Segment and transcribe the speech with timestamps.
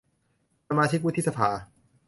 [0.67, 1.49] สมาชิกวุฒิสภา